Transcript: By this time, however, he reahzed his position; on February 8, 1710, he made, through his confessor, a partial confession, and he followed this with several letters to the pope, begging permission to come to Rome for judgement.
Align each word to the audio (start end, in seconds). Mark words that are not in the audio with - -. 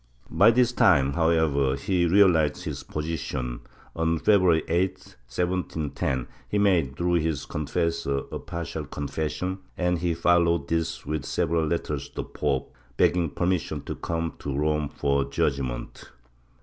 By 0.31 0.49
this 0.49 0.71
time, 0.71 1.13
however, 1.13 1.75
he 1.75 2.07
reahzed 2.07 2.63
his 2.63 2.81
position; 2.81 3.59
on 3.95 4.17
February 4.17 4.63
8, 4.67 4.93
1710, 5.27 6.25
he 6.49 6.57
made, 6.57 6.95
through 6.97 7.17
his 7.19 7.45
confessor, 7.45 8.23
a 8.31 8.39
partial 8.39 8.85
confession, 8.85 9.59
and 9.77 9.99
he 9.99 10.15
followed 10.15 10.67
this 10.69 11.05
with 11.05 11.23
several 11.23 11.67
letters 11.67 12.09
to 12.09 12.15
the 12.15 12.23
pope, 12.23 12.73
begging 12.97 13.29
permission 13.29 13.83
to 13.83 13.93
come 13.95 14.33
to 14.39 14.51
Rome 14.51 14.89
for 14.89 15.23
judgement. 15.23 16.09